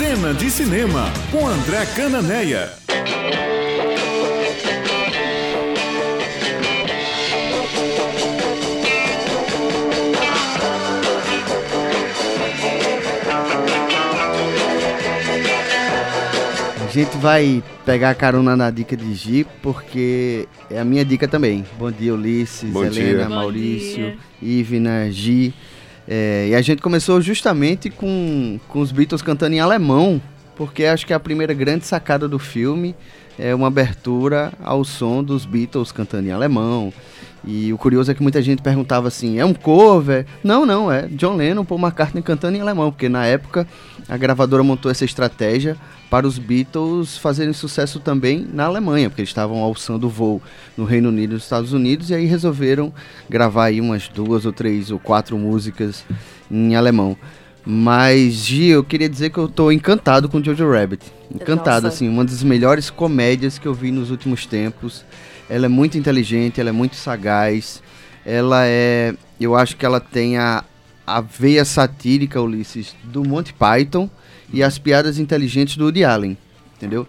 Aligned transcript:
Cena 0.00 0.32
de 0.32 0.50
Cinema, 0.50 1.12
com 1.30 1.46
André 1.46 1.84
Cananeia. 1.94 2.70
A 16.80 16.90
gente 16.90 17.18
vai 17.18 17.62
pegar 17.84 18.08
a 18.08 18.14
carona 18.14 18.56
na 18.56 18.70
dica 18.70 18.96
de 18.96 19.12
Gi, 19.14 19.46
porque 19.60 20.48
é 20.70 20.80
a 20.80 20.84
minha 20.84 21.04
dica 21.04 21.28
também. 21.28 21.62
Bom 21.78 21.90
dia, 21.90 22.14
Ulisses, 22.14 22.70
Bom 22.70 22.86
Helena, 22.86 23.18
dia. 23.18 23.28
Maurício, 23.28 24.18
Ivna, 24.40 25.10
Gi. 25.10 25.52
É, 26.12 26.48
e 26.48 26.54
a 26.56 26.60
gente 26.60 26.82
começou 26.82 27.20
justamente 27.20 27.88
com, 27.88 28.58
com 28.66 28.80
os 28.80 28.90
Beatles 28.90 29.22
cantando 29.22 29.54
em 29.54 29.60
alemão, 29.60 30.20
porque 30.56 30.84
acho 30.84 31.06
que 31.06 31.12
é 31.12 31.16
a 31.16 31.20
primeira 31.20 31.54
grande 31.54 31.86
sacada 31.86 32.26
do 32.26 32.36
filme 32.36 32.96
é 33.38 33.54
uma 33.54 33.68
abertura 33.68 34.52
ao 34.62 34.84
som 34.84 35.22
dos 35.22 35.46
Beatles 35.46 35.92
cantando 35.92 36.28
em 36.28 36.32
alemão. 36.32 36.92
E 37.44 37.72
o 37.72 37.78
curioso 37.78 38.10
é 38.10 38.14
que 38.14 38.22
muita 38.22 38.42
gente 38.42 38.62
perguntava 38.62 39.08
assim: 39.08 39.38
é 39.38 39.44
um 39.44 39.54
cover? 39.54 40.26
Não, 40.44 40.66
não, 40.66 40.92
é 40.92 41.08
John 41.08 41.36
Lennon, 41.36 41.64
Paul 41.64 41.80
McCartney 41.80 42.22
cantando 42.22 42.56
em 42.56 42.60
alemão, 42.60 42.90
porque 42.90 43.08
na 43.08 43.24
época 43.24 43.66
a 44.08 44.16
gravadora 44.16 44.62
montou 44.62 44.90
essa 44.90 45.04
estratégia 45.04 45.76
para 46.10 46.26
os 46.26 46.38
Beatles 46.38 47.16
fazerem 47.16 47.52
sucesso 47.52 48.00
também 48.00 48.46
na 48.52 48.64
Alemanha, 48.64 49.08
porque 49.08 49.22
eles 49.22 49.30
estavam 49.30 49.62
alçando 49.62 50.08
o 50.08 50.10
voo 50.10 50.42
no 50.76 50.84
Reino 50.84 51.08
Unido 51.08 51.30
e 51.30 51.34
nos 51.34 51.44
Estados 51.44 51.72
Unidos, 51.72 52.10
e 52.10 52.14
aí 52.14 52.26
resolveram 52.26 52.92
gravar 53.28 53.66
aí 53.66 53.80
umas 53.80 54.08
duas 54.08 54.44
ou 54.44 54.52
três 54.52 54.90
ou 54.90 54.98
quatro 54.98 55.38
músicas 55.38 56.04
em 56.50 56.74
alemão. 56.74 57.16
Mas, 57.64 58.34
Gi, 58.34 58.68
eu 58.68 58.82
queria 58.82 59.08
dizer 59.08 59.30
que 59.30 59.38
eu 59.38 59.46
tô 59.46 59.70
encantado 59.70 60.28
com 60.28 60.42
Jojo 60.42 60.70
Rabbit. 60.70 61.04
Encantado, 61.32 61.84
Nossa. 61.84 61.94
assim, 61.94 62.08
uma 62.08 62.24
das 62.24 62.42
melhores 62.42 62.90
comédias 62.90 63.58
que 63.58 63.68
eu 63.68 63.74
vi 63.74 63.92
nos 63.92 64.10
últimos 64.10 64.46
tempos. 64.46 65.04
Ela 65.50 65.66
é 65.66 65.68
muito 65.68 65.98
inteligente, 65.98 66.60
ela 66.60 66.70
é 66.70 66.72
muito 66.72 66.96
sagaz. 66.96 67.82
Ela 68.24 68.66
é. 68.66 69.14
Eu 69.40 69.56
acho 69.56 69.76
que 69.76 69.84
ela 69.84 70.00
tem 70.00 70.38
a, 70.38 70.64
a 71.06 71.20
veia 71.20 71.64
satírica, 71.64 72.40
Ulisses, 72.40 72.94
do 73.04 73.24
Monty 73.24 73.52
Python 73.52 74.08
e 74.52 74.62
as 74.62 74.78
piadas 74.78 75.18
inteligentes 75.18 75.76
do 75.76 75.84
Woody 75.84 76.04
Allen. 76.04 76.38
Entendeu? 76.76 77.06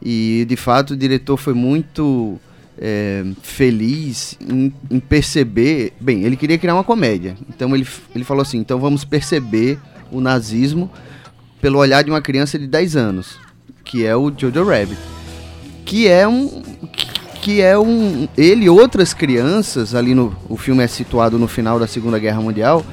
E 0.00 0.44
de 0.48 0.56
fato 0.56 0.94
o 0.94 0.96
diretor 0.96 1.36
foi 1.36 1.54
muito 1.54 2.40
é, 2.78 3.24
feliz 3.42 4.36
em, 4.40 4.72
em 4.90 4.98
perceber. 4.98 5.92
Bem, 6.00 6.24
ele 6.24 6.36
queria 6.36 6.58
criar 6.58 6.74
uma 6.74 6.84
comédia. 6.84 7.36
Então 7.48 7.74
ele, 7.74 7.86
ele 8.14 8.24
falou 8.24 8.42
assim: 8.42 8.58
então 8.58 8.80
vamos 8.80 9.04
perceber 9.04 9.78
o 10.10 10.20
nazismo 10.20 10.90
pelo 11.60 11.78
olhar 11.78 12.02
de 12.02 12.10
uma 12.10 12.20
criança 12.20 12.58
de 12.58 12.66
10 12.66 12.96
anos, 12.96 13.38
que 13.84 14.04
é 14.04 14.16
o 14.16 14.32
Jojo 14.36 14.64
Rabbit. 14.64 14.98
Que 15.84 16.08
é 16.08 16.26
um. 16.26 16.62
Que- 17.42 17.60
é 17.60 17.78
um. 17.78 18.26
Ele 18.38 18.64
e 18.64 18.70
outras 18.70 19.12
crianças, 19.12 19.94
ali 19.94 20.14
no. 20.14 20.34
O 20.48 20.56
filme 20.56 20.82
é 20.82 20.86
situado 20.86 21.38
no 21.38 21.46
final 21.46 21.78
da 21.78 21.86
Segunda 21.86 22.18
Guerra 22.18 22.40
Mundial. 22.40 22.84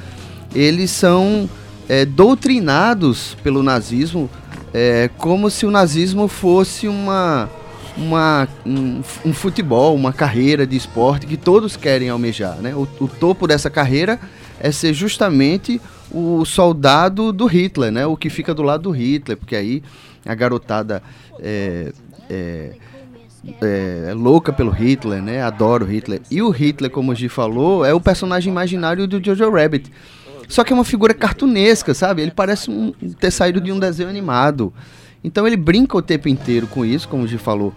Eles 0.53 0.91
são 0.91 1.49
é, 1.87 2.03
doutrinados 2.05 3.37
pelo 3.43 3.63
nazismo 3.63 4.29
é, 4.73 5.09
como 5.17 5.49
se 5.49 5.65
o 5.65 5.71
nazismo 5.71 6.27
fosse 6.27 6.87
uma, 6.87 7.49
uma, 7.97 8.47
um, 8.65 9.01
um 9.25 9.33
futebol, 9.33 9.95
uma 9.95 10.13
carreira 10.13 10.65
de 10.65 10.75
esporte 10.77 11.25
que 11.25 11.37
todos 11.37 11.75
querem 11.75 12.09
almejar. 12.09 12.57
Né? 12.57 12.73
O, 12.75 12.87
o 12.99 13.07
topo 13.07 13.47
dessa 13.47 13.69
carreira 13.69 14.19
é 14.59 14.71
ser 14.71 14.93
justamente 14.93 15.81
o 16.11 16.43
soldado 16.45 17.31
do 17.31 17.45
Hitler, 17.45 17.91
né? 17.91 18.05
o 18.05 18.17
que 18.17 18.29
fica 18.29 18.53
do 18.53 18.63
lado 18.63 18.83
do 18.83 18.91
Hitler, 18.91 19.37
porque 19.37 19.55
aí 19.55 19.83
a 20.25 20.35
garotada 20.35 21.01
é, 21.39 21.91
é, 22.29 22.73
é, 23.61 24.13
louca 24.15 24.51
pelo 24.51 24.71
Hitler, 24.71 25.21
né? 25.21 25.41
Adora 25.41 25.83
o 25.83 25.87
Hitler. 25.87 26.21
E 26.29 26.41
o 26.41 26.49
Hitler, 26.49 26.91
como 26.91 27.11
o 27.11 27.15
Gi 27.15 27.29
falou, 27.29 27.85
é 27.85 27.93
o 27.93 28.01
personagem 28.01 28.51
imaginário 28.51 29.07
do 29.07 29.23
Jojo 29.23 29.49
Rabbit. 29.49 29.91
Só 30.47 30.63
que 30.63 30.73
é 30.73 30.75
uma 30.75 30.83
figura 30.83 31.13
cartunesca, 31.13 31.93
sabe? 31.93 32.21
Ele 32.21 32.31
parece 32.31 32.71
um- 32.71 32.91
ter 33.19 33.31
saído 33.31 33.61
de 33.61 33.71
um 33.71 33.79
desenho 33.79 34.09
animado. 34.09 34.73
Então 35.23 35.45
ele 35.45 35.57
brinca 35.57 35.97
o 35.97 36.01
tempo 36.01 36.27
inteiro 36.27 36.65
com 36.67 36.83
isso, 36.85 37.07
como 37.07 37.23
o 37.23 37.27
Gi 37.27 37.37
falou, 37.37 37.73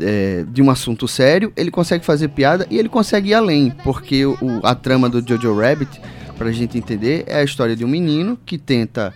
é, 0.00 0.44
de 0.48 0.62
um 0.62 0.70
assunto 0.70 1.08
sério. 1.08 1.52
Ele 1.56 1.70
consegue 1.70 2.04
fazer 2.04 2.28
piada 2.28 2.66
e 2.70 2.78
ele 2.78 2.88
consegue 2.88 3.30
ir 3.30 3.34
além, 3.34 3.70
porque 3.82 4.24
o, 4.24 4.38
a 4.62 4.74
trama 4.74 5.08
do 5.08 5.20
Jojo 5.26 5.58
Rabbit, 5.58 6.00
pra 6.38 6.52
gente 6.52 6.78
entender, 6.78 7.24
é 7.26 7.36
a 7.40 7.44
história 7.44 7.74
de 7.74 7.84
um 7.84 7.88
menino 7.88 8.38
que 8.46 8.56
tenta 8.56 9.12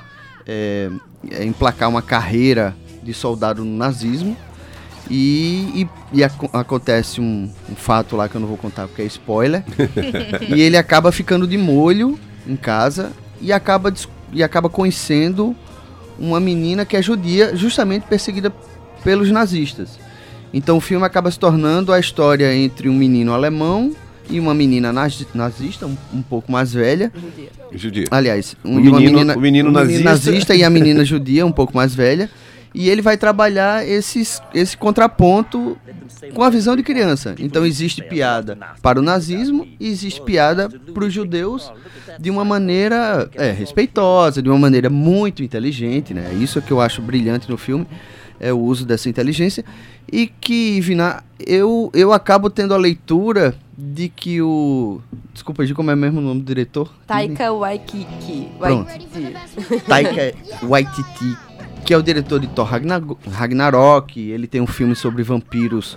é, 0.46 0.90
é, 1.30 1.44
emplacar 1.44 1.88
uma 1.88 2.02
carreira 2.02 2.74
de 3.02 3.12
soldado 3.14 3.64
no 3.64 3.76
nazismo. 3.76 4.36
E, 5.10 5.82
e- 5.82 5.88
e 6.18 6.24
aco- 6.24 6.50
acontece 6.52 7.20
um, 7.20 7.48
um 7.70 7.74
fato 7.76 8.16
lá 8.16 8.28
que 8.28 8.34
eu 8.34 8.40
não 8.40 8.48
vou 8.48 8.56
contar 8.56 8.86
porque 8.88 9.02
é 9.02 9.06
spoiler. 9.06 9.62
e 10.54 10.60
ele 10.60 10.76
acaba 10.76 11.12
ficando 11.12 11.46
de 11.46 11.56
molho 11.56 12.18
em 12.46 12.56
casa 12.56 13.12
e 13.40 13.52
acaba, 13.52 13.92
e 14.32 14.42
acaba 14.42 14.68
conhecendo 14.68 15.54
uma 16.18 16.40
menina 16.40 16.84
que 16.84 16.96
é 16.96 17.02
judia, 17.02 17.54
justamente 17.54 18.04
perseguida 18.06 18.52
pelos 19.04 19.30
nazistas. 19.30 19.98
Então 20.52 20.78
o 20.78 20.80
filme 20.80 21.04
acaba 21.04 21.30
se 21.30 21.38
tornando 21.38 21.92
a 21.92 22.00
história 22.00 22.54
entre 22.54 22.88
um 22.88 22.94
menino 22.94 23.32
alemão 23.32 23.94
e 24.28 24.40
uma 24.40 24.54
menina 24.54 24.92
nazi- 24.92 25.26
nazista, 25.34 25.86
um, 25.86 25.96
um 26.12 26.22
pouco 26.22 26.50
mais 26.50 26.72
velha. 26.72 27.12
Judia. 27.72 28.04
Aliás, 28.10 28.56
um, 28.64 28.76
O 28.76 28.80
e 28.80 28.88
uma 28.88 28.98
menino- 28.98 29.12
menina, 29.18 29.36
o 29.36 29.40
menino 29.40 29.70
nazista. 30.02 30.54
e 30.54 30.64
a 30.64 30.70
menina 30.70 31.04
judia, 31.04 31.44
um 31.46 31.52
pouco 31.52 31.76
mais 31.76 31.94
velha. 31.94 32.28
E 32.78 32.90
ele 32.90 33.00
vai 33.00 33.16
trabalhar 33.16 33.88
esses, 33.88 34.42
esse 34.52 34.76
contraponto 34.76 35.78
com 36.34 36.42
a 36.42 36.50
visão 36.50 36.76
de 36.76 36.82
criança. 36.82 37.34
Então 37.38 37.64
existe 37.64 38.02
piada 38.02 38.58
para 38.82 39.00
o 39.00 39.02
nazismo 39.02 39.66
e 39.80 39.88
existe 39.88 40.20
piada 40.20 40.68
para 40.68 41.04
os 41.04 41.10
judeus 41.10 41.72
de 42.20 42.30
uma 42.30 42.44
maneira 42.44 43.30
é, 43.34 43.50
respeitosa, 43.50 44.42
de 44.42 44.50
uma 44.50 44.58
maneira 44.58 44.90
muito 44.90 45.42
inteligente, 45.42 46.12
né? 46.12 46.34
Isso 46.34 46.58
é 46.58 46.62
que 46.62 46.70
eu 46.70 46.78
acho 46.78 47.00
brilhante 47.00 47.48
no 47.48 47.56
filme, 47.56 47.86
é 48.38 48.52
o 48.52 48.58
uso 48.58 48.84
dessa 48.84 49.08
inteligência. 49.08 49.64
E 50.12 50.26
que, 50.26 50.78
Vina, 50.82 51.24
eu, 51.38 51.90
eu 51.94 52.12
acabo 52.12 52.50
tendo 52.50 52.74
a 52.74 52.76
leitura 52.76 53.54
de 53.76 54.10
que 54.10 54.42
o... 54.42 55.00
Desculpa, 55.32 55.64
Gi, 55.64 55.72
como 55.72 55.90
é 55.90 55.96
mesmo 55.96 56.20
o 56.20 56.22
nome 56.22 56.42
do 56.42 56.46
diretor? 56.46 56.92
Taika 57.06 57.50
Waikiki. 57.52 58.48
Pronto. 58.58 58.86
Waititi. 58.86 59.80
Taika 59.86 60.34
Waititi, 60.62 61.36
que 61.86 61.94
é 61.94 61.96
o 61.96 62.02
diretor 62.02 62.40
de 62.40 62.48
Thor 62.48 62.66
Ragnar- 62.66 63.00
Ragnarok. 63.30 64.20
Ele 64.20 64.46
tem 64.46 64.60
um 64.60 64.66
filme 64.66 64.94
sobre 64.96 65.22
vampiros 65.22 65.96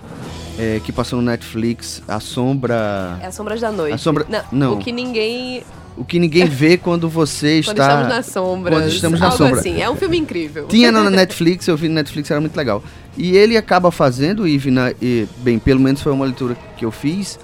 é, 0.58 0.80
que 0.84 0.92
passou 0.92 1.18
no 1.20 1.24
Netflix, 1.26 2.02
A 2.06 2.20
Sombra... 2.20 3.18
É 3.20 3.26
as 3.26 3.34
sombras 3.34 3.60
da 3.60 3.72
noite. 3.72 3.94
A 3.94 3.98
sombra- 3.98 4.24
Não, 4.28 4.42
não. 4.52 4.74
O 4.74 4.78
que 4.78 4.92
ninguém. 4.92 5.62
O 5.96 6.04
que 6.04 6.18
ninguém 6.18 6.46
vê 6.46 6.76
quando 6.78 7.08
você 7.08 7.60
Quando 7.66 7.78
está... 7.78 7.88
estamos 7.88 8.08
na 8.08 8.22
sombra. 8.22 8.72
quando 8.76 8.88
estamos 8.88 9.20
na 9.20 9.26
algo 9.26 9.36
sombra. 9.38 9.58
assim. 9.60 9.82
É 9.82 9.90
um 9.90 9.96
filme 9.96 10.16
incrível. 10.16 10.66
Tinha 10.68 10.92
na 10.92 11.10
Netflix, 11.10 11.66
eu 11.66 11.76
vi 11.76 11.88
na 11.88 11.96
Netflix, 11.96 12.30
era 12.30 12.40
muito 12.40 12.56
legal. 12.56 12.82
E 13.18 13.36
ele 13.36 13.56
acaba 13.56 13.90
fazendo, 13.90 14.46
Ivna, 14.46 14.94
e, 15.02 15.26
bem, 15.38 15.58
pelo 15.58 15.80
menos 15.80 16.00
foi 16.00 16.12
uma 16.12 16.24
leitura 16.24 16.56
que 16.76 16.84
eu 16.84 16.92
fiz, 16.92 17.38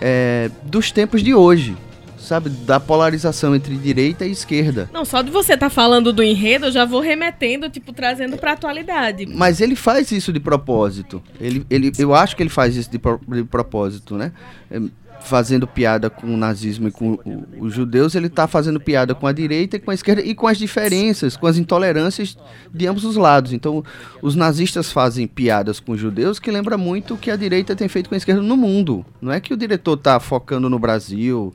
é, 0.00 0.50
dos 0.64 0.90
tempos 0.90 1.22
de 1.22 1.32
hoje, 1.32 1.76
sabe? 2.24 2.48
Da 2.50 2.80
polarização 2.80 3.54
entre 3.54 3.76
direita 3.76 4.26
e 4.26 4.32
esquerda. 4.32 4.90
Não, 4.92 5.04
só 5.04 5.22
de 5.22 5.30
você 5.30 5.54
estar 5.54 5.70
falando 5.70 6.12
do 6.12 6.22
enredo, 6.22 6.66
eu 6.66 6.72
já 6.72 6.84
vou 6.84 7.00
remetendo, 7.00 7.68
tipo, 7.70 7.92
trazendo 7.92 8.36
pra 8.36 8.52
atualidade. 8.52 9.26
Mas 9.26 9.60
ele 9.60 9.76
faz 9.76 10.10
isso 10.10 10.32
de 10.32 10.40
propósito. 10.40 11.22
Ele, 11.40 11.64
ele, 11.70 11.92
eu 11.98 12.14
acho 12.14 12.34
que 12.34 12.42
ele 12.42 12.50
faz 12.50 12.74
isso 12.76 12.90
de, 12.90 12.98
pro- 12.98 13.20
de 13.28 13.44
propósito, 13.44 14.16
né? 14.16 14.32
É, 14.70 14.80
Fazendo 15.20 15.66
piada 15.66 16.10
com 16.10 16.26
o 16.26 16.36
nazismo 16.36 16.88
e 16.88 16.90
com 16.90 17.18
os 17.58 17.72
judeus, 17.72 18.14
ele 18.14 18.26
está 18.26 18.46
fazendo 18.46 18.78
piada 18.78 19.14
com 19.14 19.26
a 19.26 19.32
direita 19.32 19.76
e 19.76 19.80
com 19.80 19.90
a 19.90 19.94
esquerda 19.94 20.20
e 20.20 20.34
com 20.34 20.46
as 20.46 20.58
diferenças, 20.58 21.34
com 21.34 21.46
as 21.46 21.56
intolerâncias 21.56 22.36
de 22.70 22.86
ambos 22.86 23.04
os 23.04 23.16
lados. 23.16 23.50
Então, 23.54 23.82
os 24.20 24.34
nazistas 24.34 24.92
fazem 24.92 25.26
piadas 25.26 25.80
com 25.80 25.92
os 25.92 25.98
judeus 26.00 26.38
que 26.38 26.50
lembra 26.50 26.76
muito 26.76 27.14
o 27.14 27.16
que 27.16 27.30
a 27.30 27.36
direita 27.36 27.74
tem 27.74 27.88
feito 27.88 28.10
com 28.10 28.14
a 28.14 28.18
esquerda 28.18 28.42
no 28.42 28.54
mundo. 28.54 29.02
Não 29.18 29.32
é 29.32 29.40
que 29.40 29.54
o 29.54 29.56
diretor 29.56 29.94
está 29.96 30.20
focando 30.20 30.68
no 30.68 30.78
Brasil, 30.78 31.54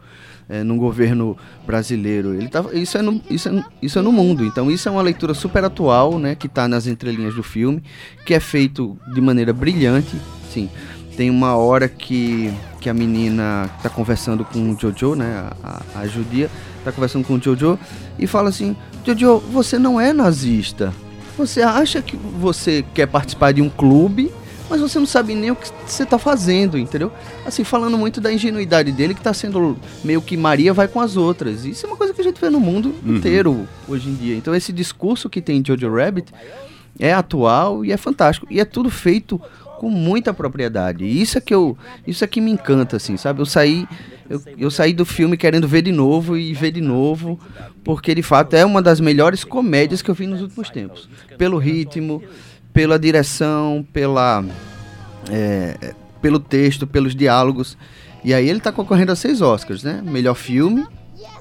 é, 0.50 0.64
no 0.64 0.76
governo 0.76 1.38
brasileiro. 1.66 2.34
Ele 2.34 2.50
tá, 2.50 2.66
isso, 2.74 2.98
é 2.98 3.02
no, 3.02 3.22
isso, 3.30 3.48
é, 3.48 3.64
isso 3.82 4.00
é 4.00 4.02
no 4.02 4.12
mundo. 4.12 4.44
Então 4.44 4.72
isso 4.72 4.90
é 4.90 4.92
uma 4.92 5.02
leitura 5.02 5.34
super 5.36 5.64
atual, 5.64 6.18
né? 6.18 6.34
Que 6.34 6.48
está 6.48 6.68
nas 6.68 6.88
entrelinhas 6.88 7.36
do 7.36 7.44
filme, 7.44 7.84
que 8.26 8.34
é 8.34 8.40
feito 8.40 8.98
de 9.14 9.22
maneira 9.22 9.54
brilhante. 9.54 10.18
Sim. 10.52 10.70
Tem 11.16 11.30
uma 11.30 11.56
hora 11.56 11.88
que, 11.88 12.52
que 12.82 12.90
a 12.90 12.94
menina 12.94 13.70
está 13.78 13.90
conversando 13.90 14.44
com 14.44 14.72
o 14.72 14.78
Jojo, 14.80 15.16
né? 15.16 15.50
A, 15.64 15.82
a 15.96 16.08
judia 16.08 16.50
está 16.80 16.92
conversando 16.92 17.26
com 17.26 17.36
o 17.36 17.42
Jojo 17.42 17.78
e 18.18 18.26
fala 18.26 18.50
assim: 18.50 18.76
Jojo, 19.06 19.40
você 19.52 19.78
não 19.78 20.00
é 20.00 20.12
nazista. 20.14 20.94
Você 21.38 21.62
acha 21.62 22.02
que 22.02 22.18
você 22.18 22.84
quer 22.94 23.08
participar 23.08 23.54
de 23.54 23.62
um 23.62 23.70
clube, 23.70 24.32
mas 24.70 24.82
você 24.82 25.00
não 25.00 25.06
sabe 25.06 25.34
nem 25.34 25.52
o 25.52 25.56
que 25.56 25.68
você 25.86 26.06
tá 26.06 26.20
fazendo, 26.20 26.78
entendeu? 26.78 27.12
Assim, 27.46 27.64
falando 27.64 27.98
muito 27.98 28.22
da 28.22 28.32
ingenuidade 28.32 28.92
dele, 28.92 29.14
que 29.14 29.22
tá 29.22 29.34
sendo 29.34 29.78
meio 30.04 30.22
que 30.22 30.38
Maria 30.38 30.74
vai 30.74 30.88
com 30.88 31.00
as 31.00 31.18
outras. 31.18 31.66
Isso 31.66 31.86
é 31.86 31.90
uma 31.90 31.98
coisa 31.98 32.14
que 32.14 32.22
a 32.22 32.24
gente 32.24 32.40
vê 32.40 32.50
no 32.50 32.60
mundo 32.60 32.94
inteiro 33.06 33.68
hoje 33.88 34.10
em 34.10 34.16
dia. 34.16 34.36
Então 34.36 34.54
esse 34.54 34.72
discurso 34.72 35.30
que 35.30 35.42
tem 35.42 35.64
Jojo 35.66 35.94
Rabbit 35.94 36.32
é 37.00 37.14
atual 37.14 37.84
e 37.84 37.92
é 37.92 37.98
fantástico. 37.98 38.46
E 38.50 38.60
é 38.60 38.66
tudo 38.66 38.90
feito 38.90 39.42
com 39.80 39.90
muita 39.90 40.34
propriedade. 40.34 41.06
E 41.06 41.22
isso 41.22 41.38
é 41.38 41.42
que 41.42 41.56
eu, 41.56 41.78
isso 42.06 42.24
é 42.24 42.28
que 42.28 42.42
me 42.42 42.52
encanta, 42.52 42.98
assim, 42.98 43.16
sabe? 43.16 43.40
Eu 43.40 43.46
saí, 43.46 43.88
eu, 44.30 44.42
eu 44.58 44.70
saí 44.70 44.94
do 44.94 45.06
filme 45.06 45.38
querendo 45.38 45.68
ver 45.68 45.82
de 45.82 45.92
novo 45.92 46.38
e 46.38 46.54
ver 46.54 46.72
de 46.72 46.82
novo, 46.82 47.40
porque 47.82 48.14
de 48.14 48.22
fato 48.22 48.56
é 48.56 48.66
uma 48.66 48.82
das 48.82 49.00
melhores 49.00 49.46
comédias 49.46 50.02
que 50.02 50.12
eu 50.12 50.16
vi 50.16 50.28
nos 50.28 50.42
últimos 50.42 50.70
tempos. 50.70 51.10
Pelo 51.38 51.58
ritmo, 51.58 52.22
pela 52.74 52.98
direção, 53.00 53.86
pela, 53.92 54.44
é, 55.30 55.94
pelo 56.22 56.40
texto, 56.40 56.86
pelos 56.88 57.16
diálogos. 57.16 57.78
E 58.24 58.34
aí 58.34 58.50
ele 58.50 58.60
tá 58.60 58.72
concorrendo 58.72 59.12
a 59.12 59.16
seis 59.16 59.42
Oscars, 59.42 59.84
né? 59.84 60.02
Melhor 60.04 60.36
filme. 60.36 60.86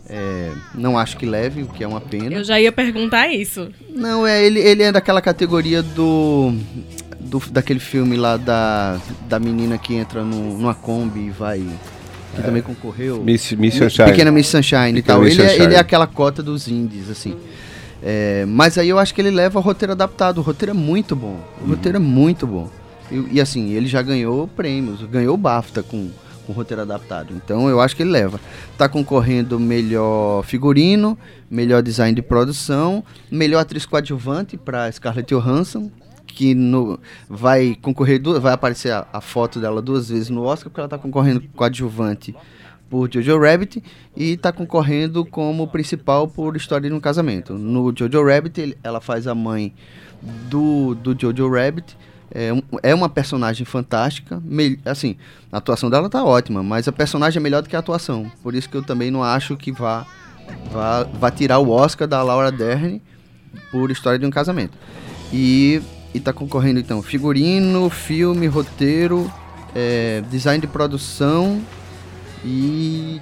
é, 0.08 0.50
não 0.74 0.96
acho 0.98 1.16
que 1.16 1.26
leve, 1.26 1.62
o 1.62 1.66
que 1.66 1.82
é 1.84 1.88
uma 1.88 2.00
pena. 2.00 2.34
Eu 2.34 2.44
já 2.44 2.58
ia 2.60 2.72
perguntar 2.72 3.28
isso. 3.28 3.68
Não, 3.94 4.26
é 4.26 4.42
ele, 4.44 4.58
ele 4.60 4.82
é 4.82 4.90
daquela 4.92 5.20
categoria 5.20 5.82
do, 5.82 6.54
do 7.20 7.38
daquele 7.50 7.80
filme 7.80 8.16
lá 8.16 8.36
da, 8.36 8.98
da 9.28 9.38
menina 9.38 9.76
que 9.76 9.94
entra 9.94 10.22
no, 10.24 10.56
numa 10.58 10.74
Kombi 10.74 11.26
e 11.26 11.30
vai 11.30 11.62
que 12.34 12.42
também 12.42 12.62
concorreu. 12.62 13.22
Miss, 13.22 13.52
Miss 13.52 13.74
Mi- 13.74 13.80
Sunshine. 13.80 14.10
Pequena 14.10 14.30
Miss 14.30 14.46
Sunshine 14.46 14.90
e 14.90 15.02
Pequena 15.02 15.14
tal. 15.14 15.22
Miss 15.22 15.32
Ele 15.34 15.42
é, 15.42 15.46
Sunshine. 15.48 15.64
ele 15.66 15.74
é 15.74 15.78
aquela 15.78 16.06
cota 16.06 16.42
dos 16.42 16.68
indies, 16.68 17.10
assim. 17.10 17.36
É, 18.02 18.44
mas 18.46 18.78
aí 18.78 18.88
eu 18.88 18.98
acho 18.98 19.14
que 19.14 19.20
ele 19.20 19.30
leva 19.30 19.58
o 19.58 19.62
roteiro 19.62 19.92
adaptado. 19.92 20.38
O 20.38 20.42
roteiro 20.42 20.70
é 20.70 20.74
muito 20.74 21.16
bom. 21.16 21.40
O 21.60 21.68
roteiro 21.68 21.96
é 21.96 22.00
muito 22.00 22.46
bom. 22.46 22.70
E, 23.10 23.36
e, 23.36 23.40
assim, 23.40 23.70
ele 23.70 23.86
já 23.86 24.02
ganhou 24.02 24.46
prêmios, 24.46 25.02
ganhou 25.02 25.34
o 25.34 25.38
BAFTA 25.38 25.82
com, 25.82 26.10
com 26.46 26.52
roteiro 26.52 26.82
adaptado. 26.82 27.34
Então 27.34 27.68
eu 27.68 27.80
acho 27.80 27.96
que 27.96 28.02
ele 28.02 28.10
leva. 28.10 28.40
Tá 28.76 28.88
concorrendo 28.88 29.58
melhor 29.58 30.42
figurino, 30.44 31.18
melhor 31.50 31.82
design 31.82 32.14
de 32.14 32.22
produção, 32.22 33.02
melhor 33.30 33.60
atriz 33.60 33.86
coadjuvante 33.86 34.56
para 34.56 34.90
Scarlett 34.92 35.34
Johansson, 35.34 35.90
que 36.26 36.54
no, 36.54 37.00
vai 37.28 37.76
concorrer, 37.80 38.20
vai 38.40 38.52
aparecer 38.52 38.92
a, 38.92 39.06
a 39.12 39.20
foto 39.20 39.58
dela 39.58 39.82
duas 39.82 40.10
vezes 40.10 40.28
no 40.28 40.42
Oscar, 40.42 40.70
porque 40.70 40.80
ela 40.80 40.88
tá 40.88 40.98
concorrendo 40.98 41.42
coadjuvante 41.56 42.34
por 42.88 43.10
Jojo 43.12 43.38
Rabbit 43.38 43.82
e 44.16 44.32
está 44.32 44.50
concorrendo 44.52 45.24
como 45.24 45.66
principal 45.68 46.26
por 46.26 46.56
História 46.56 46.88
de 46.88 46.94
um 46.94 47.00
Casamento. 47.00 47.54
No 47.54 47.92
Jojo 47.96 48.24
Rabbit, 48.24 48.76
ela 48.82 49.00
faz 49.00 49.26
a 49.26 49.34
mãe 49.34 49.72
do, 50.48 50.94
do 50.94 51.16
Jojo 51.18 51.50
Rabbit. 51.50 51.96
É, 52.34 52.50
é 52.82 52.94
uma 52.94 53.08
personagem 53.08 53.64
fantástica. 53.64 54.40
me- 54.44 54.78
assim, 54.84 55.16
a 55.50 55.58
atuação 55.58 55.88
dela 55.88 56.10
tá 56.10 56.22
ótima, 56.24 56.62
mas 56.62 56.86
a 56.88 56.92
personagem 56.92 57.40
é 57.40 57.42
melhor 57.42 57.62
do 57.62 57.68
que 57.68 57.76
a 57.76 57.78
atuação. 57.78 58.30
Por 58.42 58.54
isso 58.54 58.68
que 58.68 58.76
eu 58.76 58.82
também 58.82 59.10
não 59.10 59.22
acho 59.22 59.56
que 59.56 59.72
vá, 59.72 60.06
vá, 60.70 61.04
vá 61.04 61.30
tirar 61.30 61.58
o 61.58 61.70
Oscar 61.70 62.06
da 62.06 62.22
Laura 62.22 62.52
Dern 62.52 63.00
por 63.70 63.90
História 63.90 64.18
de 64.18 64.26
um 64.26 64.30
Casamento. 64.30 64.76
E, 65.32 65.80
e 66.14 66.20
tá 66.20 66.32
concorrendo 66.32 66.80
então 66.80 67.02
figurino, 67.02 67.88
filme, 67.90 68.46
roteiro, 68.46 69.30
é, 69.74 70.22
design 70.30 70.60
de 70.60 70.66
produção 70.66 71.60
e 72.44 73.20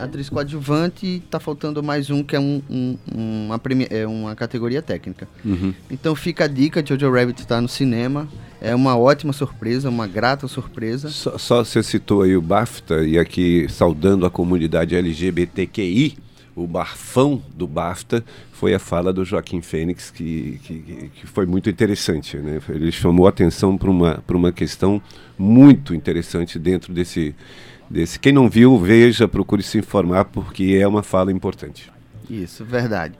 atriz 0.00 0.28
coadjuvante 0.28 1.22
tá 1.30 1.38
faltando 1.40 1.82
mais 1.82 2.10
um 2.10 2.22
que 2.22 2.34
é 2.36 2.40
um, 2.40 2.60
um- 2.68 2.98
uma, 3.46 3.58
premi- 3.58 3.86
é 3.90 4.06
uma 4.06 4.34
categoria 4.34 4.82
técnica. 4.82 5.28
Uhum. 5.44 5.72
Então 5.90 6.14
fica 6.14 6.44
a 6.44 6.48
dica, 6.48 6.84
Jojo 6.86 7.10
Rabbit 7.12 7.46
tá 7.46 7.60
no 7.60 7.68
cinema. 7.68 8.28
É 8.60 8.74
uma 8.74 8.96
ótima 8.96 9.32
surpresa, 9.32 9.88
uma 9.88 10.06
grata 10.06 10.48
surpresa. 10.48 11.08
Só, 11.10 11.36
só 11.38 11.62
você 11.64 11.82
citou 11.82 12.22
aí 12.22 12.34
o 12.36 12.40
BAFTA, 12.42 13.04
e 13.06 13.18
aqui 13.18 13.66
saudando 13.68 14.24
a 14.24 14.30
comunidade 14.30 14.96
LGBTQI, 14.96 16.16
o 16.56 16.66
barfão 16.66 17.42
do 17.54 17.66
BAFTA 17.66 18.24
foi 18.50 18.72
a 18.72 18.78
fala 18.78 19.12
do 19.12 19.24
Joaquim 19.26 19.60
Fênix, 19.60 20.10
que, 20.10 20.58
que, 20.64 21.10
que 21.14 21.26
foi 21.26 21.44
muito 21.44 21.68
interessante. 21.68 22.38
Né? 22.38 22.58
Ele 22.70 22.90
chamou 22.90 23.26
a 23.26 23.28
atenção 23.28 23.76
para 23.76 23.90
uma, 23.90 24.24
pra 24.26 24.36
uma 24.36 24.50
questão 24.50 25.00
muito 25.38 25.94
interessante 25.94 26.58
dentro 26.58 26.94
desse, 26.94 27.34
desse. 27.90 28.18
Quem 28.18 28.32
não 28.32 28.48
viu, 28.48 28.78
veja, 28.78 29.28
procure 29.28 29.62
se 29.62 29.76
informar, 29.76 30.24
porque 30.24 30.78
é 30.80 30.88
uma 30.88 31.02
fala 31.02 31.30
importante. 31.30 31.92
Isso, 32.28 32.64
verdade. 32.64 33.14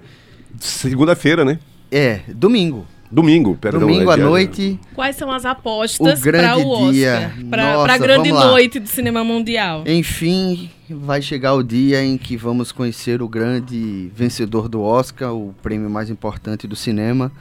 Segunda-feira, 0.59 1.45
né? 1.45 1.59
É, 1.93 2.21
domingo. 2.29 2.87
Domingo, 3.13 3.55
perdão. 3.55 3.81
domingo 3.81 4.11
é 4.11 4.15
à 4.15 4.17
noite. 4.17 4.81
Quais 4.95 5.15
são 5.15 5.31
as 5.31 5.45
apostas 5.45 6.21
O 6.21 6.23
grande 6.23 6.65
para 6.65 6.67
o 6.67 6.93
dia. 6.93 7.33
Oscar? 7.37 7.45
Para 7.51 7.95
a 7.95 7.99
grande 7.99 8.33
noite 8.33 8.81
do 8.81 8.89
cinema 8.89 9.23
mundial. 9.23 9.85
Enfim, 9.87 10.71
vai 10.95 11.21
chegar 11.21 11.55
o 11.55 11.63
dia 11.63 12.03
em 12.05 12.17
que 12.17 12.37
vamos 12.37 12.73
conhecer 12.73 13.21
o 13.23 13.29
grande 13.29 14.11
vencedor 14.15 14.69
do 14.69 14.81
Oscar, 14.83 15.35
o 15.35 15.55
prêmio 15.63 15.91
mais 15.91 16.11
importante 16.11 16.67
do 16.67 16.77
cinema. 16.77 17.33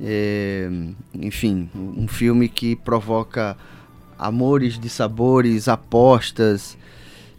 É, 0.00 0.68
enfim, 1.14 1.68
um 1.74 2.06
filme 2.06 2.48
que 2.48 2.76
provoca 2.76 3.56
amores 4.18 4.78
de 4.78 4.88
sabores, 4.88 5.68
apostas 5.68 6.76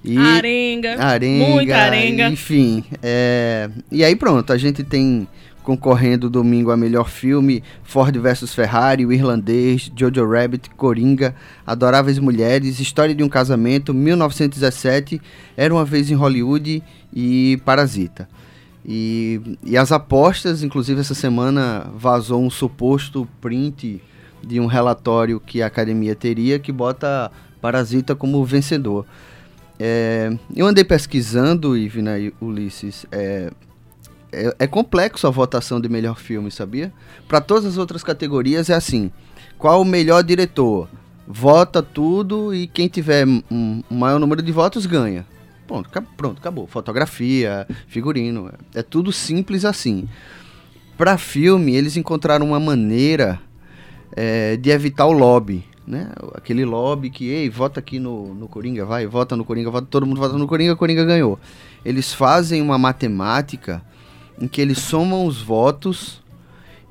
e 0.04 0.18
Arenga, 0.18 1.02
arenga, 1.02 1.46
muita 1.46 1.76
arenga. 1.78 2.30
enfim. 2.30 2.84
é, 3.04 3.70
e 3.92 4.04
aí 4.04 4.16
pronto, 4.16 4.52
a 4.54 4.58
gente 4.58 4.84
tem 4.84 5.28
concorrendo 5.64 6.30
domingo 6.30 6.72
a 6.72 6.78
melhor 6.78 7.10
filme 7.10 7.64
Ford 7.84 8.16
vs 8.18 8.54
Ferrari, 8.54 9.06
O 9.06 9.14
Irlandês, 9.14 9.92
Jojo 9.96 10.28
Rabbit, 10.28 10.70
Coringa, 10.72 11.36
Adoráveis 11.66 12.20
Mulheres, 12.20 12.80
História 12.80 13.14
de 13.14 13.24
um 13.24 13.30
Casamento, 13.30 13.94
1917, 13.94 15.22
Era 15.56 15.74
uma 15.74 15.86
vez 15.86 16.10
em 16.10 16.16
Hollywood 16.16 16.84
e 17.14 17.60
Parasita. 17.66 18.28
E, 18.86 19.58
e 19.64 19.78
as 19.78 19.92
apostas, 19.92 20.64
inclusive 20.64 21.02
essa 21.02 21.14
semana 21.14 21.88
vazou 21.96 22.42
um 22.44 22.50
suposto 22.50 23.28
print 23.40 24.02
de 24.42 24.60
um 24.60 24.66
relatório 24.66 25.40
que 25.40 25.62
a 25.62 25.68
academia 25.68 26.16
teria 26.16 26.58
que 26.60 26.72
bota 26.72 27.32
Parasita 27.62 28.16
como 28.16 28.44
vencedor. 28.46 29.06
É, 29.78 30.32
eu 30.56 30.66
andei 30.66 30.84
pesquisando, 30.84 31.78
Ivina 31.78 32.18
e 32.18 32.34
Ulisses, 32.42 33.06
é, 33.12 33.52
é, 34.32 34.56
é 34.60 34.68
complexo 34.68 35.28
a 35.28 35.30
votação 35.30 35.80
de 35.80 35.90
melhor 35.90 36.18
filme, 36.18 36.52
sabia? 36.52 36.92
Para 37.28 37.42
todas 37.42 37.66
as 37.66 37.78
outras 37.78 38.04
categorias 38.04 38.70
é 38.70 38.76
assim: 38.76 39.12
qual 39.58 39.82
o 39.82 39.86
melhor 39.86 40.24
diretor? 40.24 40.90
Vota 41.28 41.84
tudo 41.84 42.54
e 42.56 42.68
quem 42.68 42.88
tiver 42.88 43.28
um, 43.28 43.84
um 43.90 43.98
maior 43.98 44.20
número 44.20 44.42
de 44.42 44.52
votos 44.52 44.86
ganha. 44.86 45.26
Pronto, 45.68 45.90
pronto, 46.18 46.40
acabou. 46.40 46.66
Fotografia, 46.66 47.68
figurino, 47.88 48.52
é 48.74 48.82
tudo 48.82 49.12
simples 49.12 49.64
assim. 49.64 50.10
Para 50.98 51.18
filme, 51.18 51.76
eles 51.76 51.96
encontraram 51.96 52.48
uma 52.48 52.60
maneira 52.60 53.40
é, 54.16 54.58
de 54.58 54.72
evitar 54.72 55.06
o 55.06 55.12
lobby, 55.12 55.64
né? 55.86 56.12
Aquele 56.34 56.66
lobby 56.66 57.12
que, 57.12 57.30
ei, 57.30 57.50
vota 57.50 57.80
aqui 57.80 58.00
no, 58.00 58.34
no 58.34 58.48
Coringa, 58.48 58.84
vai, 58.84 59.06
vota 59.06 59.36
no 59.36 59.46
Coringa, 59.46 59.70
vota, 59.70 59.88
todo 59.88 60.08
mundo 60.08 60.20
vota 60.20 60.38
no 60.38 60.48
Coringa, 60.48 60.76
Coringa 60.76 61.06
ganhou. 61.06 61.40
Eles 61.86 62.12
fazem 62.12 62.62
uma 62.62 62.80
matemática 62.80 63.84
em 64.40 64.48
que 64.48 64.62
eles 64.62 64.80
somam 64.80 65.26
os 65.26 65.42
votos 65.42 66.22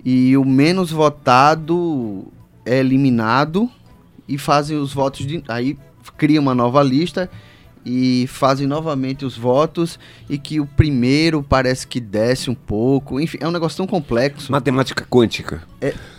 e 0.04 0.36
o 0.36 0.44
menos 0.44 0.90
votado 0.90 2.26
é 2.64 2.78
eliminado 2.78 3.70
e 4.28 4.36
fazem 4.38 4.76
os 4.76 4.92
votos 4.92 5.26
de 5.26 5.42
aí 5.48 5.76
cria 6.16 6.40
uma 6.40 6.54
nova 6.54 6.82
lista 6.82 7.30
e 7.84 8.26
fazem 8.28 8.66
novamente 8.66 9.24
os 9.24 9.36
votos 9.36 9.98
e 10.28 10.36
que 10.36 10.60
o 10.60 10.66
primeiro 10.66 11.42
parece 11.42 11.86
que 11.86 12.00
desce 12.00 12.50
um 12.50 12.54
pouco, 12.54 13.18
enfim, 13.18 13.38
é 13.40 13.48
um 13.48 13.50
negócio 13.50 13.78
tão 13.78 13.86
complexo. 13.86 14.52
Matemática 14.52 15.06
quântica. 15.08 15.62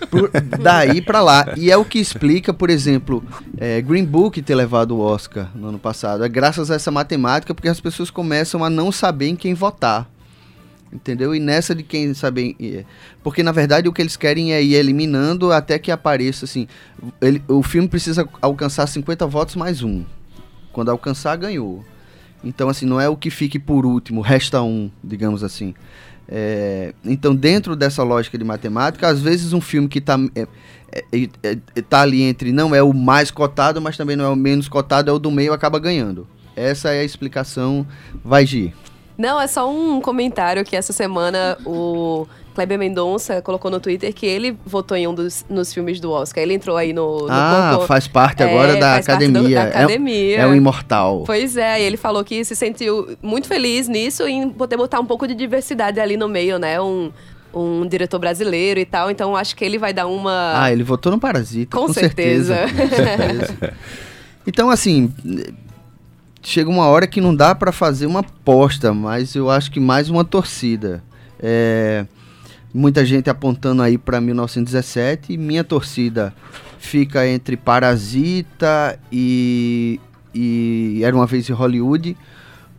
Por- 0.09 0.31
daí 0.59 0.99
pra 1.01 1.21
lá. 1.21 1.53
E 1.57 1.69
é 1.69 1.77
o 1.77 1.85
que 1.85 1.99
explica, 1.99 2.51
por 2.53 2.69
exemplo, 2.71 3.23
é, 3.57 3.81
Green 3.81 4.05
Book 4.05 4.41
ter 4.41 4.55
levado 4.55 4.95
o 4.95 4.99
Oscar 4.99 5.51
no 5.53 5.67
ano 5.67 5.77
passado. 5.77 6.23
É 6.23 6.29
graças 6.29 6.71
a 6.71 6.75
essa 6.75 6.89
matemática, 6.89 7.53
porque 7.53 7.69
as 7.69 7.79
pessoas 7.79 8.09
começam 8.09 8.63
a 8.63 8.69
não 8.69 8.91
saber 8.91 9.27
em 9.27 9.35
quem 9.35 9.53
votar. 9.53 10.09
Entendeu? 10.91 11.35
E 11.35 11.39
nessa 11.39 11.75
de 11.75 11.83
quem 11.83 12.13
saber. 12.15 12.55
é, 12.59 12.83
Porque 13.23 13.43
na 13.43 13.51
verdade 13.51 13.87
o 13.87 13.93
que 13.93 14.01
eles 14.01 14.17
querem 14.17 14.53
é 14.53 14.63
ir 14.63 14.73
eliminando 14.73 15.51
até 15.51 15.77
que 15.77 15.91
apareça 15.91 16.45
assim. 16.45 16.67
ele- 17.21 17.43
o 17.47 17.61
filme 17.61 17.87
precisa 17.87 18.27
alcançar 18.41 18.87
50 18.87 19.27
votos 19.27 19.55
mais 19.55 19.83
um. 19.83 20.03
Quando 20.73 20.89
alcançar, 20.89 21.35
ganhou. 21.35 21.85
Então, 22.43 22.69
assim, 22.69 22.85
não 22.85 22.99
é 23.01 23.09
o 23.09 23.17
que 23.17 23.29
fique 23.29 23.59
por 23.59 23.85
último, 23.85 24.21
resta 24.21 24.61
um, 24.61 24.89
digamos 25.03 25.43
assim. 25.43 25.73
É, 26.27 26.93
então, 27.03 27.35
dentro 27.35 27.75
dessa 27.75 28.01
lógica 28.03 28.37
de 28.37 28.43
matemática, 28.43 29.07
às 29.07 29.19
vezes 29.19 29.51
um 29.51 29.59
filme 29.59 29.87
que 29.87 29.97
está 29.99 30.17
é, 30.35 30.47
é, 30.91 31.23
é, 31.43 31.57
é, 31.75 31.81
tá 31.81 32.01
ali 32.01 32.21
entre 32.21 32.51
não 32.51 32.73
é 32.73 32.81
o 32.83 32.93
mais 32.93 33.29
cotado, 33.31 33.81
mas 33.81 33.97
também 33.97 34.15
não 34.15 34.25
é 34.25 34.29
o 34.29 34.35
menos 34.35 34.67
cotado, 34.69 35.09
é 35.09 35.13
o 35.13 35.19
do 35.19 35.31
meio, 35.31 35.51
acaba 35.53 35.79
ganhando. 35.79 36.27
Essa 36.55 36.89
é 36.91 37.01
a 37.01 37.03
explicação. 37.03 37.85
Vai, 38.23 38.45
Gi. 38.45 38.73
Não, 39.19 39.39
é 39.39 39.47
só 39.47 39.69
um 39.69 39.99
comentário 39.99 40.63
que 40.63 40.75
essa 40.77 40.93
semana 40.93 41.57
o 41.65 42.25
Kleber 42.55 42.79
Mendonça 42.79 43.41
colocou 43.41 43.69
no 43.69 43.77
Twitter 43.79 44.13
que 44.13 44.25
ele 44.25 44.57
votou 44.65 44.95
em 44.95 45.07
um 45.07 45.13
dos 45.13 45.45
nos 45.49 45.73
filmes 45.73 45.99
do 45.99 46.09
Oscar. 46.09 46.41
Ele 46.41 46.53
entrou 46.53 46.77
aí 46.77 46.93
no, 46.93 47.23
no 47.23 47.27
Ah, 47.29 47.71
concor- 47.73 47.87
faz 47.87 48.07
parte 48.07 48.41
É, 48.41 48.45
agora 48.49 48.77
da 48.77 48.93
faz 48.93 49.05
parte 49.07 49.27
do- 49.27 49.37
academia. 49.39 49.55
da 49.59 49.63
É- 49.65 49.67
academia. 49.69 50.37
É, 50.39 50.47
o 50.47 50.55
imortal. 50.55 51.23
Pois 51.25 51.57
é, 51.57 51.81
e 51.81 51.83
ele 51.83 51.97
falou 51.97 52.23
que 52.23 52.45
se 52.45 52.55
sentiu 52.55 53.17
muito 53.21 53.47
feliz 53.47 53.89
nisso 53.89 54.25
em 54.25 54.49
poder 54.49 54.77
botar 54.77 55.01
um 55.01 55.05
pouco 55.05 55.27
de 55.27 55.35
diversidade 55.35 55.99
ali 55.99 56.15
no 56.15 56.29
meio, 56.29 56.57
né? 56.57 56.79
Um, 56.79 57.11
um 57.53 57.85
diretor 57.85 58.19
brasileiro 58.19 58.79
e 58.79 58.85
tal. 58.85 59.11
Então 59.11 59.35
acho 59.35 59.53
que 59.55 59.65
ele 59.65 59.77
vai 59.77 59.91
dar 59.93 60.07
uma. 60.07 60.53
Ah, 60.63 60.71
ele 60.71 60.83
votou 60.83 61.11
no 61.11 61.19
Parasita. 61.19 61.75
Com 61.77 61.87
Com, 61.87 61.93
certeza. 61.93 62.55
certeza. 62.55 62.87
com 62.89 62.95
certeza. 62.95 63.73
Então, 64.47 64.69
assim, 64.71 65.13
chega 66.41 66.69
uma 66.69 66.85
hora 66.87 67.07
que 67.07 67.21
não 67.21 67.35
dá 67.35 67.53
pra 67.53 67.71
fazer 67.71 68.05
uma 68.05 68.21
aposta, 68.21 68.93
mas 68.93 69.35
eu 69.35 69.49
acho 69.49 69.71
que 69.71 69.79
mais 69.79 70.09
uma 70.09 70.23
torcida. 70.23 71.03
É, 71.39 72.05
muita 72.73 73.05
gente 73.05 73.29
apontando 73.29 73.81
aí 73.81 73.97
pra 73.97 74.21
1917 74.21 75.33
e 75.33 75.37
minha 75.37 75.63
torcida 75.63 76.33
fica 76.77 77.27
entre 77.27 77.57
Parasita 77.57 78.99
e, 79.11 79.99
e 80.33 81.01
Era 81.03 81.15
uma 81.15 81.25
vez 81.25 81.49
em 81.49 81.53
Hollywood, 81.53 82.15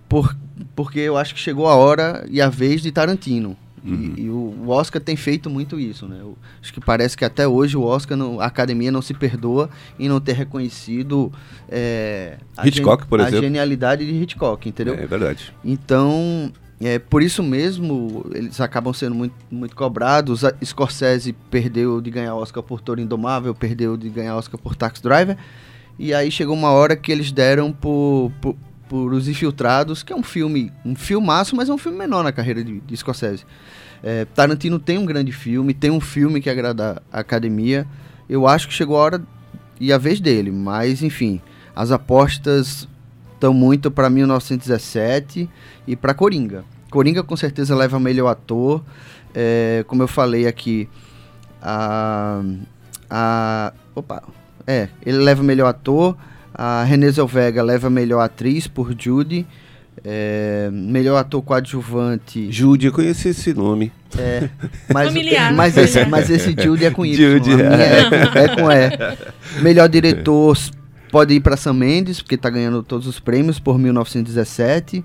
por, 0.09 0.37
porque 0.75 1.01
eu 1.01 1.17
acho 1.17 1.35
que 1.35 1.41
chegou 1.41 1.69
a 1.69 1.75
hora 1.75 2.27
e 2.31 2.41
a 2.41 2.49
vez 2.49 2.83
de 2.83 2.91
Tarantino. 2.91 3.57
E, 3.85 4.23
e 4.23 4.31
o, 4.31 4.69
Oscar 4.69 5.01
tem 5.01 5.17
feito 5.17 5.49
muito 5.49 5.79
isso, 5.81 6.07
né? 6.07 6.19
Eu 6.21 6.37
acho 6.61 6.73
que 6.73 6.81
parece 6.81 7.17
que 7.17 7.25
até 7.25 7.49
hoje 7.49 7.77
o 7.77 7.83
Oscar, 7.83 8.17
não- 8.17 8.41
a 8.41 8.47
academia 8.47 8.93
não 8.93 9.01
se 9.01 9.15
perdoa 9.15 9.71
em 9.99 10.09
não 10.09 10.21
ter 10.21 10.33
reconhecido 10.35 11.33
é, 11.69 12.37
a 12.57 12.67
Hitchcock, 12.67 13.07
por 13.07 13.21
a 13.21 13.31
genialidade 13.31 14.05
de 14.05 14.13
Hitchcock, 14.23 14.69
entendeu? 14.69 14.95
É 14.95 15.07
verdade. 15.07 15.53
Então, 15.65 16.53
é, 16.81 16.99
por 16.99 17.23
isso 17.23 17.43
mesmo, 17.43 18.25
eles 18.35 18.61
acabam 18.61 18.93
sendo 18.93 19.15
muito, 19.15 19.35
muito 19.51 19.77
cobrados. 19.77 20.45
A 20.45 20.55
Scorsese 20.65 21.35
perdeu 21.51 22.01
de 22.01 22.11
ganhar 22.11 22.35
Oscar 22.35 22.63
por 22.63 22.81
Toro 22.81 23.01
Indomável, 23.01 23.55
perdeu 23.55 23.97
de 23.97 24.09
ganhar 24.09 24.37
Oscar 24.37 24.59
por 24.61 24.75
Taxi 24.75 25.03
Driver. 25.03 25.37
E 25.99 26.15
aí 26.15 26.31
chegou 26.31 26.55
uma 26.57 26.71
hora 26.71 26.97
que 26.97 27.13
eles 27.13 27.31
deram 27.31 27.73
por, 27.73 28.33
por, 28.41 28.57
por 28.91 29.13
Os 29.13 29.29
Infiltrados, 29.29 30.03
que 30.03 30.13
é 30.13 30.17
um 30.17 30.23
filme, 30.23 30.73
um 30.85 30.97
filmaço, 30.97 31.55
mas 31.55 31.69
é 31.69 31.73
um 31.73 31.79
filme 31.79 31.97
menor 31.97 32.25
na 32.25 32.33
carreira 32.33 32.65
de, 32.65 32.81
de 32.81 32.97
Scorsese. 32.97 33.47
É, 34.03 34.25
Tarantino 34.25 34.81
tem 34.81 34.99
um 34.99 35.07
grande 35.07 35.31
filme, 35.31 35.73
tem 35.73 35.93
um 35.93 36.01
filme 36.01 36.41
que 36.41 36.51
agrada 36.51 37.01
a 37.13 37.21
academia. 37.21 37.87
Eu 38.29 38.49
acho 38.49 38.67
que 38.67 38.75
chegou 38.75 38.97
a 38.97 39.01
hora 39.01 39.23
e 39.79 39.93
a 39.93 39.99
vez 39.99 40.19
dele, 40.19 40.51
mas 40.51 41.05
enfim, 41.05 41.41
as 41.75 41.93
apostas 41.93 42.89
estão 43.33 43.55
muito 43.55 43.93
para 43.93 44.11
1917 44.11 45.49
e 45.87 45.95
para 45.95 46.13
Coringa. 46.13 46.65
Coringa 46.91 47.23
com 47.23 47.37
certeza 47.37 47.77
leva 47.77 48.01
melhor 48.01 48.27
ator. 48.27 48.83
É, 49.33 49.85
como 49.87 50.03
eu 50.03 50.09
falei 50.09 50.49
aqui, 50.49 50.89
a, 51.63 52.43
a. 53.09 53.73
Opa! 53.95 54.25
É, 54.67 54.89
ele 55.07 55.19
leva 55.19 55.45
melhor 55.45 55.69
ator. 55.69 56.17
A 56.63 56.85
Renée 56.85 57.11
Zellweger 57.11 57.65
leva 57.65 57.89
melhor 57.89 58.21
atriz 58.21 58.69
por 58.69 58.95
Judy. 58.95 59.47
É, 60.05 60.69
melhor 60.71 61.17
ator 61.17 61.41
coadjuvante. 61.41 62.53
Jude, 62.53 62.85
eu 62.85 62.93
conheci 62.93 63.31
esse 63.31 63.55
nome. 63.55 63.91
É, 64.19 64.51
mas, 64.93 65.09
Familiar, 65.09 65.55
mas, 65.55 65.75
familiar. 65.75 66.03
esse, 66.03 66.11
mas 66.11 66.29
esse 66.29 66.55
Judy 66.63 66.85
é 66.85 66.91
com 66.91 67.07
Y. 67.07 67.17
Judy, 67.17 67.53
a 67.55 67.57
minha 67.57 67.71
é, 67.71 68.45
é 68.45 68.49
com 68.49 68.71
E. 68.71 69.63
Melhor 69.63 69.89
diretor 69.89 70.59
pode 71.11 71.33
ir 71.33 71.41
para 71.41 71.57
Sam 71.57 71.73
Mendes, 71.73 72.21
porque 72.21 72.37
tá 72.37 72.51
ganhando 72.51 72.83
todos 72.83 73.07
os 73.07 73.19
prêmios 73.19 73.59
por 73.59 73.79
1917. 73.79 75.03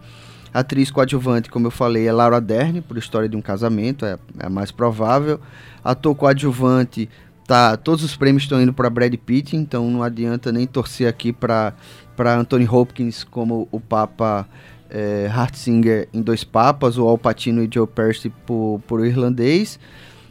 Atriz 0.53 0.91
coadjuvante, 0.91 1.49
como 1.49 1.67
eu 1.67 1.71
falei, 1.71 2.05
é 2.05 2.11
Laura 2.11 2.41
Dern, 2.41 2.81
por 2.81 2.97
História 2.97 3.29
de 3.29 3.37
um 3.37 3.41
Casamento, 3.41 4.05
é, 4.05 4.17
é 4.39 4.47
a 4.47 4.49
mais 4.49 4.71
provável. 4.71 5.39
Ator 5.81 6.15
coadjuvante, 6.15 7.09
tá, 7.47 7.77
todos 7.77 8.03
os 8.03 8.15
prêmios 8.15 8.43
estão 8.43 8.61
indo 8.61 8.73
para 8.73 8.89
Brad 8.89 9.13
Pitt, 9.15 9.55
então 9.55 9.89
não 9.89 10.03
adianta 10.03 10.51
nem 10.51 10.65
torcer 10.65 11.07
aqui 11.07 11.31
para 11.31 11.73
Anthony 12.17 12.67
Hopkins 12.67 13.23
como 13.23 13.67
o 13.71 13.79
Papa 13.79 14.47
é, 14.89 15.29
Hartzinger 15.31 16.07
em 16.13 16.21
Dois 16.21 16.43
Papas, 16.43 16.97
o 16.97 17.07
Al 17.07 17.17
Pacino 17.17 17.63
e 17.63 17.69
Joe 17.71 17.87
Pesci 17.87 18.29
por, 18.45 18.81
por 18.87 19.05
irlandês. 19.05 19.79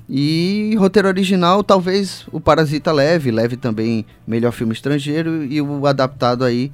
E 0.08 0.74
roteiro 0.78 1.08
original, 1.08 1.64
talvez 1.64 2.26
o 2.30 2.38
Parasita 2.38 2.92
leve, 2.92 3.30
leve 3.30 3.56
também 3.56 4.04
melhor 4.26 4.52
filme 4.52 4.74
estrangeiro 4.74 5.44
e 5.44 5.62
o 5.62 5.86
adaptado 5.86 6.44
aí 6.44 6.70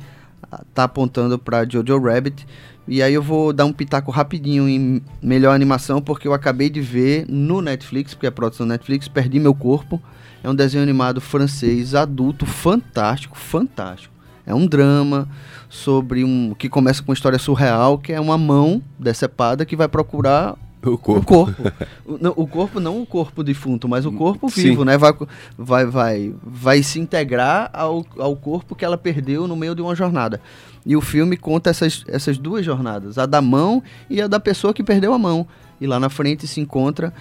tá 0.74 0.84
apontando 0.84 1.38
para 1.38 1.68
Jojo 1.68 1.98
Rabbit. 2.00 2.46
E 2.88 3.02
aí 3.02 3.14
eu 3.14 3.22
vou 3.22 3.52
dar 3.52 3.66
um 3.66 3.72
pitaco 3.72 4.10
rapidinho 4.10 4.68
em 4.68 5.00
melhor 5.22 5.54
animação 5.54 6.02
porque 6.02 6.26
eu 6.26 6.32
acabei 6.32 6.68
de 6.68 6.80
ver 6.80 7.24
no 7.28 7.62
Netflix, 7.62 8.14
porque 8.14 8.26
é 8.26 8.30
produção 8.32 8.66
Netflix, 8.66 9.06
Perdi 9.06 9.38
Meu 9.38 9.54
Corpo. 9.54 10.02
É 10.42 10.48
um 10.48 10.54
desenho 10.54 10.82
animado 10.82 11.20
francês 11.20 11.94
adulto 11.94 12.46
fantástico, 12.46 13.36
fantástico. 13.36 14.14
É 14.46 14.54
um 14.54 14.66
drama 14.66 15.28
sobre 15.68 16.24
um 16.24 16.54
que 16.58 16.68
começa 16.68 17.02
com 17.02 17.10
uma 17.10 17.14
história 17.14 17.38
surreal, 17.38 17.98
que 17.98 18.12
é 18.12 18.20
uma 18.20 18.38
mão 18.38 18.82
decepada 18.98 19.64
que 19.64 19.76
vai 19.76 19.86
procurar 19.86 20.56
O 20.82 20.92
o 20.92 20.98
corpo. 20.98 21.24
corpo. 21.26 21.62
o, 22.06 22.18
não, 22.18 22.32
o 22.34 22.46
corpo 22.46 22.80
não 22.80 23.02
o 23.02 23.06
corpo 23.06 23.44
defunto, 23.44 23.86
mas 23.86 24.06
o 24.06 24.12
corpo 24.12 24.48
Sim. 24.50 24.62
vivo, 24.62 24.84
né? 24.84 24.96
Vai, 24.96 25.12
vai, 25.56 25.86
vai, 25.86 26.34
vai 26.42 26.82
se 26.82 26.98
integrar 26.98 27.70
ao, 27.72 28.04
ao 28.18 28.34
corpo 28.34 28.74
que 28.74 28.84
ela 28.84 28.96
perdeu 28.96 29.46
no 29.46 29.54
meio 29.54 29.74
de 29.74 29.82
uma 29.82 29.94
jornada. 29.94 30.40
E 30.86 30.96
o 30.96 31.02
filme 31.02 31.36
conta 31.36 31.68
essas, 31.68 32.02
essas 32.08 32.38
duas 32.38 32.64
jornadas, 32.64 33.18
a 33.18 33.26
da 33.26 33.42
mão 33.42 33.82
e 34.08 34.20
a 34.22 34.26
da 34.26 34.40
pessoa 34.40 34.72
que 34.72 34.82
perdeu 34.82 35.12
a 35.12 35.18
mão. 35.18 35.46
E 35.78 35.86
lá 35.86 36.00
na 36.00 36.08
frente 36.08 36.46
se 36.46 36.60
encontra. 36.60 37.12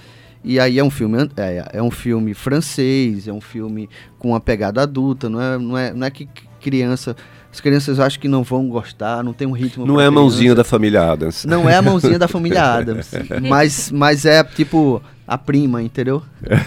E 0.43 0.60
aí 0.60 0.79
é 0.79 0.84
um 0.84 0.89
filme 0.89 1.29
é, 1.36 1.69
é 1.74 1.84
um 1.84 1.91
filme 1.91 2.34
francês, 2.34 3.27
é 3.27 3.34
um 3.34 3.41
filme 3.41 3.89
com 4.17 4.29
uma 4.29 4.39
pegada 4.39 4.81
adulta, 4.81 5.29
não 5.29 5.41
é, 5.41 5.58
não 5.58 5.77
é, 5.77 5.93
não 5.93 6.08
é 6.08 6.10
que 6.10 6.27
criança. 6.62 7.15
As 7.51 7.60
crianças 7.60 8.00
acham 8.00 8.22
que 8.22 8.27
não 8.27 8.43
vão 8.43 8.69
gostar, 8.69 9.24
não 9.24 9.34
tem 9.34 9.48
um 9.48 9.51
ritmo. 9.51 9.86
Não 9.86 10.00
é 10.00 10.05
a 10.05 10.12
mãozinha 10.12 10.53
da 10.53 10.63
família 10.63 11.12
Adams. 11.12 11.46
Não 11.46 11.67
é 11.67 11.75
a 11.75 11.81
mãozinha 11.81 12.19
da 12.19 12.27
família 12.29 12.63
Adams. 12.63 13.12
mas, 13.50 13.91
mas 13.91 14.24
é 14.24 14.43
tipo 14.43 15.01
a 15.27 15.38
prima, 15.38 15.81
entendeu? 15.81 16.22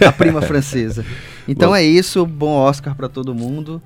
A 0.06 0.12
prima 0.12 0.42
francesa. 0.42 1.04
Então 1.46 1.70
Bom. 1.70 1.76
é 1.76 1.84
isso. 1.84 2.26
Bom 2.26 2.50
Oscar 2.50 2.96
pra 2.96 3.08
todo 3.08 3.34
mundo. 3.34 3.80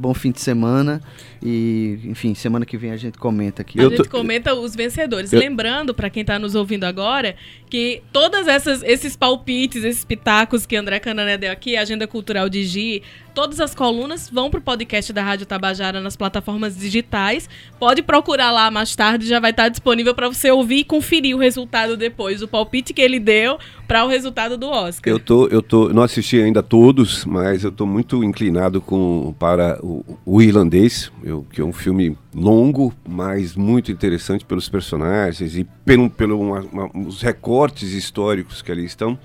Bom 0.00 0.14
fim 0.14 0.30
de 0.32 0.40
semana. 0.40 1.02
E, 1.42 1.98
enfim, 2.04 2.34
semana 2.34 2.64
que 2.64 2.76
vem 2.78 2.90
a 2.90 2.96
gente 2.96 3.18
comenta 3.18 3.60
aqui. 3.60 3.78
A 3.78 3.82
Eu 3.82 3.90
gente 3.90 4.04
tô- 4.04 4.08
comenta 4.08 4.54
os 4.54 4.74
vencedores. 4.74 5.30
Eu- 5.30 5.38
Lembrando, 5.38 5.92
pra 5.92 6.08
quem 6.08 6.24
tá 6.24 6.38
nos 6.38 6.54
ouvindo 6.54 6.84
agora, 6.84 7.36
que 7.68 8.02
todas 8.12 8.48
essas 8.48 8.82
esses 8.82 9.14
palpites, 9.14 9.84
esses 9.84 10.04
pitacos 10.04 10.64
que 10.64 10.74
André 10.74 10.98
Canané 11.00 11.36
deu 11.36 11.52
aqui, 11.52 11.76
Agenda 11.76 12.06
Cultural 12.06 12.48
de 12.48 12.64
Gi, 12.64 13.02
todas 13.34 13.60
as 13.60 13.74
colunas 13.74 14.28
vão 14.28 14.50
pro 14.50 14.60
podcast 14.60 15.12
da 15.12 15.22
Rádio 15.22 15.46
Tabajara 15.46 16.00
nas 16.00 16.16
plataformas 16.16 16.76
digitais. 16.76 17.48
Pode 17.78 18.02
procurar 18.02 18.50
lá 18.50 18.70
mais 18.70 18.94
tarde, 18.94 19.26
já 19.26 19.40
vai 19.40 19.50
estar 19.50 19.68
disponível 19.68 20.14
pra 20.14 20.28
você 20.28 20.50
ouvir 20.50 20.78
e 20.78 20.84
conferir 20.84 21.34
o 21.36 21.38
resultado 21.38 21.96
depois, 21.96 22.42
o 22.42 22.48
palpite 22.48 22.92
que 22.92 23.00
ele 23.00 23.18
deu 23.18 23.58
para 23.88 24.04
o 24.04 24.08
resultado 24.08 24.56
do 24.56 24.68
Oscar. 24.68 25.12
Eu 25.12 25.18
tô, 25.18 25.46
eu 25.48 25.62
tô, 25.62 25.88
não 25.88 26.02
assisti 26.02 26.40
ainda 26.40 26.62
todos, 26.62 27.24
mas 27.24 27.64
eu 27.64 27.72
tô 27.72 27.86
muito 27.86 28.22
inclinado 28.22 28.80
com 28.80 29.34
para 29.38 29.78
o, 29.82 30.04
o 30.24 30.42
irlandês, 30.42 31.10
eu, 31.24 31.46
que 31.52 31.60
é 31.60 31.64
um 31.64 31.72
filme 31.72 32.16
longo, 32.34 32.92
mas 33.08 33.56
muito 33.56 33.90
interessante 33.90 34.44
pelos 34.44 34.68
personagens 34.68 35.56
e 35.56 35.64
pelo, 35.84 36.08
pelo 36.10 36.40
uma- 36.40 36.60
uma- 36.60 36.90
os 37.08 37.22
recortes 37.22 37.92
históricos 37.92 38.62
que 38.62 38.70
ali 38.70 38.84
estão. 38.84 39.18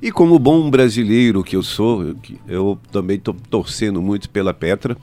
E 0.00 0.12
como 0.12 0.38
bom 0.38 0.70
brasileiro 0.70 1.42
que 1.42 1.56
eu 1.56 1.62
sou, 1.62 2.14
eu, 2.48 2.78
também 2.92 3.16
estou 3.16 3.34
torcendo 3.50 4.00
muito 4.00 4.30
pela 4.30 4.54
Petra 4.54 4.96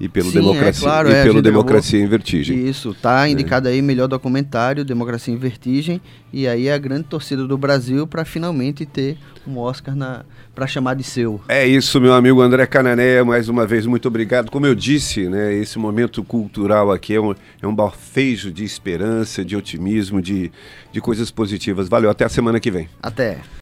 e 0.00 0.08
pelo 0.08 0.30
Sim, 0.30 0.38
é 0.38 0.40
democracia 0.40 0.82
claro, 0.82 1.08
e 1.08 1.12
é, 1.12 1.24
pelo 1.24 1.42
democracia 1.42 2.00
em 2.00 2.06
vertigem. 2.06 2.68
Isso, 2.68 2.94
tá 2.94 3.28
indicado 3.28 3.68
aí 3.68 3.82
melhor 3.82 4.06
documentário, 4.06 4.84
Democracia 4.84 5.34
em 5.34 5.36
Vertigem. 5.36 6.00
E 6.32 6.46
aí 6.46 6.68
é 6.68 6.72
a 6.72 6.78
grande 6.78 7.04
torcida 7.04 7.46
do 7.46 7.58
Brasil 7.58 8.06
pra 8.06 8.24
finalmente 8.24 8.86
ter 8.86 9.18
um 9.46 9.58
Oscar 9.58 9.96
na, 9.96 10.24
pra 10.54 10.66
chamar 10.66 10.94
de 10.94 11.02
seu. 11.02 11.40
É 11.48 11.66
isso, 11.66 12.00
meu 12.00 12.14
amigo 12.14 12.40
André 12.40 12.66
Canané, 12.66 13.22
mais 13.22 13.48
uma 13.48 13.66
vez, 13.66 13.86
muito 13.86 14.06
obrigado. 14.06 14.50
Como 14.50 14.66
eu 14.66 14.74
disse, 14.74 15.28
né, 15.28 15.54
esse 15.54 15.78
momento 15.78 16.22
cultural 16.22 16.92
aqui 16.92 17.14
é 17.14 17.20
um, 17.20 17.34
é 17.60 17.66
um 17.66 17.74
bafejo 17.74 18.52
de 18.52 18.62
esperança, 18.62 19.44
de 19.44 19.56
otimismo, 19.56 20.22
de, 20.22 20.52
de 20.92 21.00
coisas 21.00 21.30
positivas. 21.30 21.88
Valeu, 21.88 22.10
até 22.10 22.24
a 22.24 22.28
semana 22.28 22.60
que 22.60 22.70
vem. 22.70 22.88
Até. 23.02 23.38